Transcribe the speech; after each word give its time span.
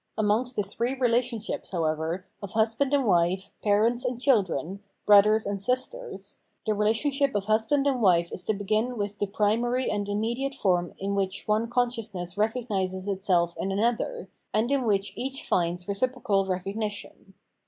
Amongst 0.17 0.55
the 0.55 0.63
three 0.63 0.95
relationships, 0.95 1.69
however, 1.69 2.25
of 2.41 2.53
husband 2.53 2.91
and 2.91 3.05
wife, 3.05 3.51
parents 3.61 4.03
and 4.03 4.19
children, 4.19 4.79
brothers 5.05 5.45
and 5.45 5.61
sisters, 5.61 6.39
the 6.65 6.73
von 6.73 6.87
II. 6.87 6.89
n 6.89 6.93
450 6.95 7.05
Phenomenology 7.05 7.05
of 7.05 7.05
Mind 7.05 7.05
relationsHp 7.05 7.35
of 7.35 7.45
husband 7.45 7.85
and 7.87 8.01
wife 8.01 8.31
is 8.31 8.45
to 8.45 8.53
begin 8.55 8.97
with 8.97 9.19
the 9.19 9.27
primary 9.27 9.91
and 9.91 10.09
immediate 10.09 10.55
form 10.55 10.93
in 10.97 11.13
which 11.13 11.43
one 11.47 11.69
conscious 11.69 12.15
ness 12.15 12.35
recognises 12.35 13.07
itself 13.07 13.53
in 13.59 13.71
another, 13.71 14.27
and 14.55 14.71
in 14.71 14.85
which 14.85 15.13
each 15.15 15.45
finds 15.47 15.87
reciprocal 15.87 16.47
recognition. 16.47 17.35